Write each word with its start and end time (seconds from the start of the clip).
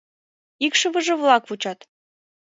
Икшывыже-влак 0.65 1.43
вучат. 1.47 1.79